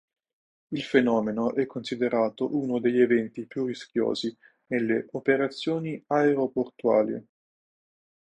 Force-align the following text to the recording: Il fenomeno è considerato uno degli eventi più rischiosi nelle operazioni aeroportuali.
Il 0.71 0.81
fenomeno 0.81 1.53
è 1.53 1.67
considerato 1.67 2.55
uno 2.57 2.79
degli 2.79 2.99
eventi 3.01 3.45
più 3.45 3.67
rischiosi 3.67 4.35
nelle 4.69 5.05
operazioni 5.11 6.03
aeroportuali. 6.07 7.23